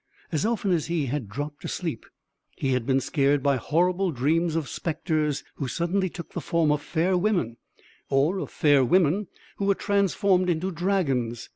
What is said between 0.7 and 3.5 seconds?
as he had dropped asleep, he had been scared